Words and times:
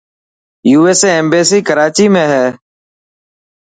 USA 0.79 1.07
ايمبيسي 1.17 1.59
ڪراچي 1.67 2.05
۾ 2.15 2.23
هي. 2.31 2.45